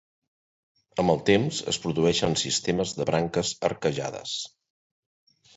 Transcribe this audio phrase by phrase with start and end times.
[1.03, 4.37] Amb el temps, es produeixen sistemes de branques arquejades.